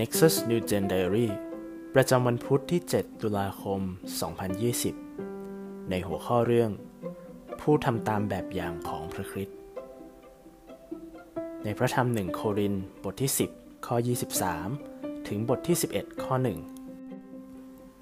[0.00, 1.28] Nexus New Gen Diary
[1.94, 3.80] ประจำวันพุธที่ 7 ตุลาคม
[4.64, 6.70] 2020 ในหัวข้อเรื่อง
[7.60, 9.58] ผู้ทำตามแบบอย่างของพระคริสต์
[11.64, 12.74] ในพระธรรมหนึ่งโคริน
[13.04, 13.96] บทที่ 10 ข้อ
[14.62, 16.34] 23 ถึงบทที่ 11 ข้อ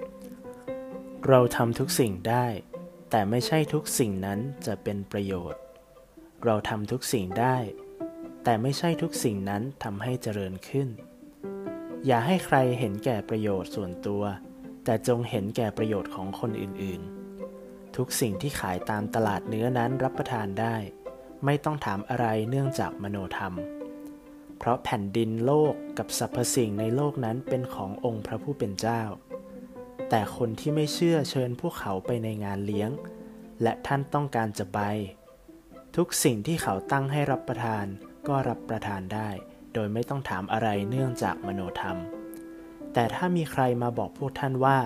[0.00, 2.46] 1 เราทำทุกสิ่งได้
[3.10, 5.62] แต่ไม่ใช่ทุกสิ่งนั้นจะเป็นประโยชน์
[6.44, 7.56] เราทำทุกสิ่งได้
[8.44, 10.90] แต่ไม่ใช่ทุกสิ่งนั้นทำให้เจริญขึ้น
[12.06, 14.22] อย่าให้ใครเห็นแก่ประโยชน์ส่วนตัว
[14.84, 20.76] แต่จงเห็นแก่ประโยชน์ของคนอื่นๆ ทุกสิ่งที่ขายตามตลาดเนื้อนั้นรับประทานได้
[21.44, 23.54] ไม่ต้องถามอะไรเนื่องจากมโนธรรม
[24.58, 29.02] เพราะแผ่นดินโลกกับสรรพสิ่งในโลกนั้นเป็นขององค์พระผู้เป็นเจ้า
[30.10, 32.90] แต่คนที่ไม่เชื่อเชิญพวกเขาไปในงานเลี้ยง
[33.62, 34.80] และท่านต้องการจะไป
[35.96, 37.86] ทุกสิ่งที่เขาตั้งให้รับประทาน
[38.28, 39.30] ก็รับประทานได้
[39.78, 41.96] ดยไม่ต้องถามอะไรเนื่องจากมโนธรรม
[42.92, 44.78] แต่ถ้ามีใครมาบอกพวกท่านว่า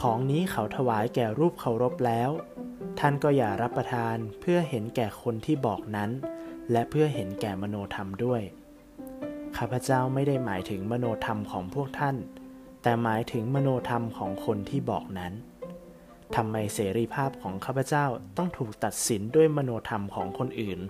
[0.00, 2.30] ของนี้เขาถวายแก่รูปเคารพแล้ว
[2.98, 6.10] ท่านก็อย่ารับประทานเพื่อเห็นแก่คนที่บอกนั้น
[6.72, 8.42] และเพื่อเห็นแก่มโนธรรมด้วย
[9.56, 12.16] ข้าพเจ้าไม่ได้หมายถึงมโนธรรมของพวกท่าน
[12.82, 15.32] แต่หมายถึงมโนธรรมของคนที่บอกนั้น
[16.36, 18.06] ทำไมเสรีภาพของข้าพเจ้า
[18.36, 20.80] ต้องถูกตัดสินด้วยมโนธรรมของคนอื่น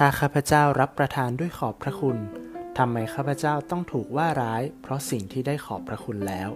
[0.00, 2.18] ถ้าข้าพเจ้ารับประทานด้วยขอบพระคุณ
[2.78, 6.50] ทำไมข้าพเจ้าต้องถูกว่าร้าย เพราะสิ่งที่ได้ขอบพระคุณแล้ว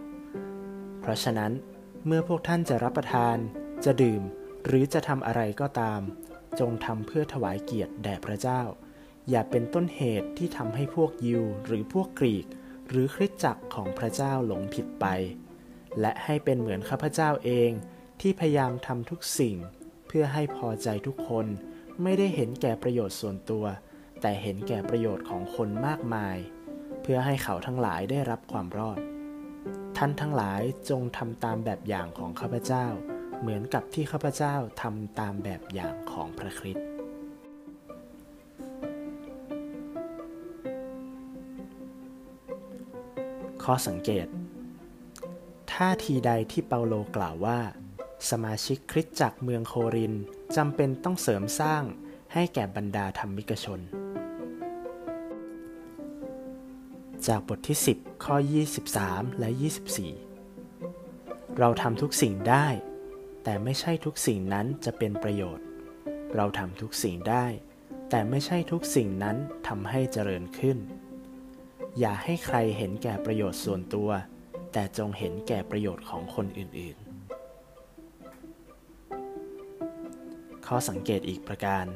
[1.00, 1.52] เพราะฉะนั้น
[2.06, 3.36] เมื่อพวกท่านจะรับประทาน
[3.84, 4.22] จะดื่ม
[4.66, 6.00] หรือจะทำอะไรก็ตาม
[6.58, 8.62] จงทำเพื่อถวายเกียรติแด่พระเจ้า
[9.30, 12.46] อย่าเป็นต้นเหตุที่ทำให้พวกยิวหรือพวกกรีก
[12.88, 15.06] หรือคริสตจักรของพระเจ้าหลงผิดไป
[16.00, 17.70] และให้เป็นเหมือนข้าพเจ้าเอง
[18.20, 19.56] ที่พยายามทำทุกสิ่ง
[20.06, 21.48] เพื่อให้พอใจทุกคน
[22.02, 23.64] ไม่ได้เห็นแก่ประโยชน์ส่วนตัว
[24.20, 26.36] แต่เห็นแก่ประโยชน์ของคนมากมาย
[27.02, 28.98] เพื่อให้เขาทั้งหลายได้รับความรอด
[29.96, 32.86] ท่านทั้งหลายจงทำตามแบบอย่างของข้าพเจ้า
[33.40, 36.86] เหมือนกับที่ข้าพเจ้าทำตามแบบอย่างของพระคริสต์
[43.64, 44.26] ข้อสังเกต
[45.72, 47.58] ท่าทีใดที่เปาโลกล่าวว่า
[48.30, 50.14] สมาชิกคริสตจักรเมืองโคริน
[50.56, 51.82] จำเป็นต้องเสริมสร้าง
[52.32, 53.80] ให้แก่บรรดาธรรมิกชน
[57.26, 58.36] จากบทที่ 10 ข้อ
[58.88, 59.50] 23 และ
[60.72, 62.66] 24 เราทำทุกสิ่งได้
[63.44, 65.66] แต่ไม่ใช่ทุกสิ่งนั้นจะเป็นประโยชน์
[66.34, 67.46] เราทำทุกสิ่งได้
[68.10, 69.36] แต่ไม่ใช่ทุกสิ่งนั้น
[69.68, 70.78] ทำให้เจริญขึ้น
[71.98, 74.10] อย่าให้ใครเห็นแก่ประโยชน์ส่วนตัว
[74.72, 77.01] แต่จงเห็นแก่ประโยชน์ของคนอื่นๆ
[80.74, 81.86] ข้อสังเกตอีกประการ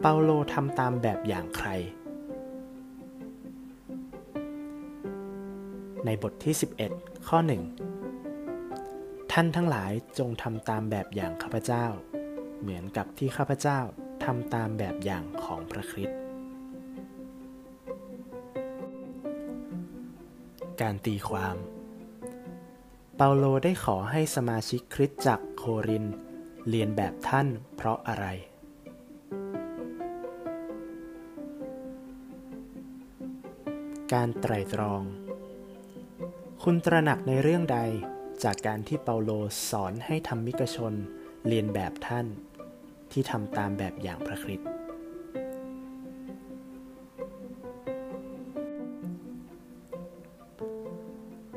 [0.00, 1.68] เปาโลทำตามแบบอย่างใคร
[6.04, 6.54] ในบทที่
[6.90, 7.38] 11 ข้อ
[8.54, 11.86] 1 ท่านทั้งหลายจงทำตามแบบอย่างข้าพเจ้า
[12.60, 13.80] เหมือนกับที่ข้าพเจ้า
[14.24, 16.18] ทำตามแบบอย่างของพระคริสต์
[20.80, 21.56] การตีความ
[23.16, 26.06] เปาโลได้ขอให้สมาชิกคริสตจักรโคริน
[26.68, 27.46] เรียนแบบท่าน
[27.76, 28.26] เพราะอะไร
[34.12, 35.02] การไตร่ตรอง
[36.62, 37.78] คุณตระหนักในเรื่องใด
[38.44, 39.30] จากการที่เปาโล
[39.70, 40.94] สอนให้ธรรมิกชน
[41.46, 42.26] เรียนแบบท่าน
[43.12, 44.68] ที่ทำตามแบบอย่างพระคริสต์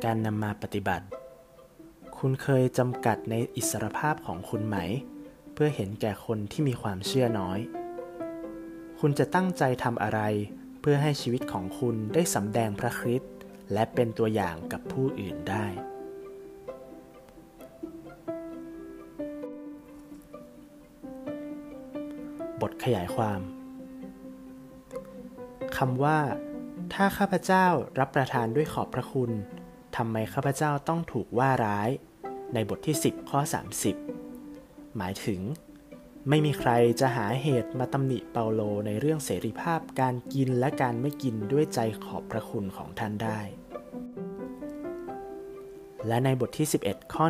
[0.03, 1.05] การนำมาปฏิบัติ
[2.25, 4.77] คุณเคยจำกัดในอิสรภาพของคุณไหม
[5.53, 7.59] เพื่อเห็นแก่คนที่มีความเชื่อน้อย
[8.99, 10.21] คุณจะตั้งใจทำอะไร
[10.81, 13.33] เพื่อให้ชีวิตของคุณได้สำแดงพระคริสต์
[13.73, 15.65] และเป็นตัวอย่างกับผู้อื่นได้
[22.61, 23.41] บทขยายความ
[25.77, 26.19] คำว่า
[26.93, 27.67] ถ้าข้าพเจ้า
[27.99, 29.31] รับประทานด้วยขอบพระคุณ
[29.95, 31.91] ทำไมข้าพเจ้าต้องถูกว่าร้าย
[32.53, 33.39] ในบทที่ 10 ข้อ
[34.17, 35.41] 30 หมายถึง
[36.29, 43.39] ไม่มีใครจะหาเหตุมาตำหนิเปาโลในเรื่องเสรีภาพการกินและการไม่กินด้วยใจขอบพระคุณของท่านได้
[46.07, 47.25] และในบทที่ 11 ข้อ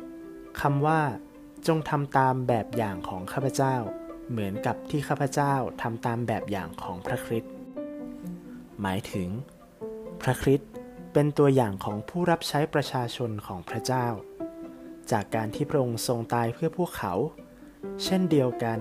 [0.00, 1.00] 1คำว่า
[1.66, 3.76] จงทำตามแบบอย่างของข้าพเจ้า
[4.30, 7.52] เหมือนกับที่ข้าพเจ้าทำตามแบบอย่างของพระคริสต์
[8.80, 9.28] หมายถึง
[10.22, 10.70] พระคริสต์
[11.12, 14.06] เป็นตัวอย่างของผู้รับใช้ประชาชนของพระเจ้า
[15.12, 17.14] จากการที่พระองค์ทรงตายเพื่อพวกเขา
[18.04, 18.78] เช่นเดียวกัน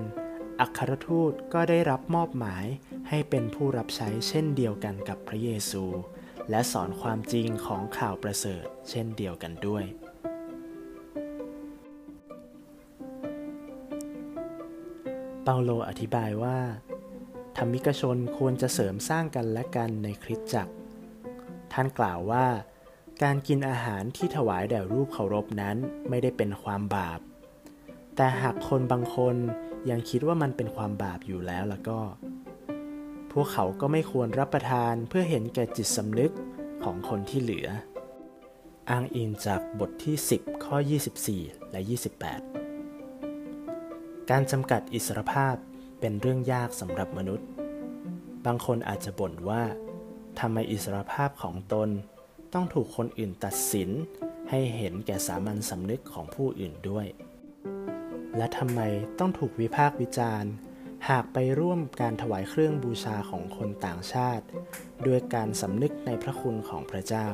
[0.60, 2.66] อัครทูตก็ได้รับมอบหมาย
[3.10, 5.84] ให้เป็นผู้รับใช้เช่นเดียวกันกับพระเยซู
[6.50, 9.84] และสอนความจริงของข่าวประเสริฐ เช่นเดียวกันด้วย
[15.44, 16.60] เปาโลอธิบายว่า
[17.58, 20.74] ธรรมิกชนควรจะเสริมสร้างกันและกันในคริสตจักร
[21.74, 22.46] ท่านกล่าวว่า
[23.24, 25.78] การกินอาหารที่ถวายแด่รูปเคารพนั้น
[26.10, 27.20] ไม่ได้เป็นความบาป
[28.16, 29.36] แต่หากคนบางคน
[29.90, 32.00] ยังคิดว่ามันเป็นความบาปอยู่แล้วแล้วก็
[33.32, 36.34] พวกเขาก็ไม่ควรรับประทานเพื่อเห็นแก่จิตสำนึก
[36.84, 37.68] ของคนที่เหลือ
[38.90, 40.76] อ้างอิงจากบทที่ 10 ข้อ
[41.26, 41.80] 24 และ
[43.06, 45.56] 28 การจำกัดอิสรภาพ
[46.00, 47.48] เป็นเรื่องยากสำหรับมนุษย์
[48.46, 49.64] บางคนอาจจะบ่นว่า
[50.40, 51.90] ทำไมอิสรภาพของตน
[52.54, 53.90] ต้องถูกคนอื่นตัดสิน
[54.50, 57.08] ให้เห็นแก่สามัญสำนึกของผู้อื่นด้วย
[58.38, 58.80] และทำไม
[59.20, 60.52] ต้องถูกวิพากษ์วิจารณ์
[61.10, 64.46] หากไปร่วมการถวายเครื่องบูชาของคนต่างชาติ
[65.08, 67.28] ด้วยการสำนึกในพระคุณของพระเจ้า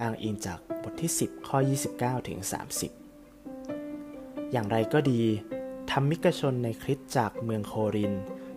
[0.00, 1.58] อ้างอิงจากบทที่ 10 ข้อ
[1.94, 2.38] 29 ถึง
[3.26, 5.22] 30 อย่างไรก็ดี
[5.90, 8.12] ธรรมิกชนในคริสตจากเมืองโคริน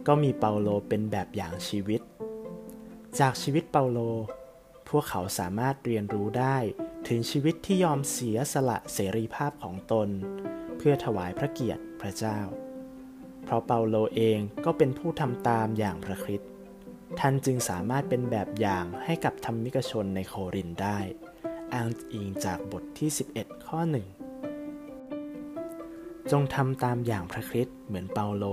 [0.08, 2.02] ก็มีเปาโลเป็นแบบอย่างชีวิต
[3.20, 4.00] จากชีวิตเปาโล
[4.92, 6.58] พวกเขาสามารถเรียนรู้ได้
[7.08, 10.10] ถึงชีวิตที่ยอมเสียสละเสรีภาพของตน
[10.78, 12.40] เพื่อถวายพระเกียรติพระเจ้า
[13.44, 16.50] เพราะเปาโลเองก็เป็นผู้ทำตามอย่างพระคริสต์
[17.20, 21.00] ท่านจึงสามารถเป็นแบบอย่างให้กับธรรมิกชนในโครินได้
[21.74, 24.08] อ้างอิงจากบทที่ 11 ข้อหนึ่ง
[26.32, 28.46] จงทำตามอย่างพระคริสต์เหมือนเปาโล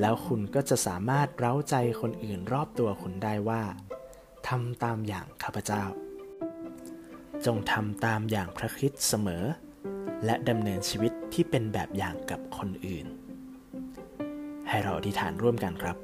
[0.00, 3.62] แล้วคุณก็จะสามารถเร้าใจคนอื่นรอบตัวคุณได้ว่า
[4.48, 5.84] ทำตามอย่างข้าพเจ้า
[7.46, 9.44] จงทำตามอย่างพระคริสต์เสมอ
[10.24, 13.06] และดำเนินชีวิตที่เป็นแบบอย่างกับคนอื่น
[14.68, 15.96] ให้เราอธิษฐานร่วมกันครับ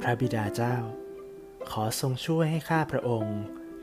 [0.00, 0.76] พระบิดาเจ้า
[1.70, 3.38] ขอทรงช่วยให้ข้าพระองค์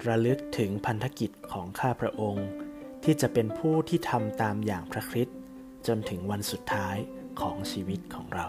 [0.08, 2.48] ระลึกถึงพันธกิจของข้าพระองค์
[3.04, 5.38] ที่จะเป็นผู้ที่ทำตามอย่างพระคริสต์
[5.88, 6.96] จนถึงวันสุดท้าย
[7.42, 8.48] ของชีวิตของเรา